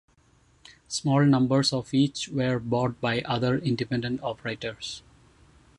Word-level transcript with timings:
Small 0.87 1.23
numbers 1.25 1.71
of 1.71 1.93
each 1.93 2.27
were 2.29 2.57
bought 2.57 2.99
by 2.99 3.21
other 3.21 3.59
independent 3.59 4.23
operators. 4.23 5.03